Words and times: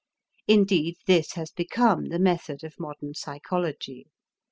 Indeed 0.47 0.97
this 1.05 1.33
has 1.33 1.51
become 1.51 2.05
the 2.05 2.17
method 2.17 2.63
of 2.63 2.79
modern 2.79 3.13
psychology. 3.13 4.07